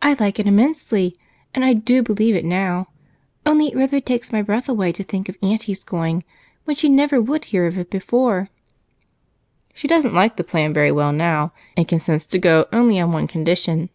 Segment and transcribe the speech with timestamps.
[0.00, 1.14] "I like it immensely,
[1.54, 2.88] and do believe it now
[3.44, 6.24] only it rather takes my breath away to think of Aunty's going,
[6.64, 8.48] when she never would hear of it before."
[9.74, 13.26] "She doesn't like the plan very well now and consents to go only on one
[13.26, 13.90] condition."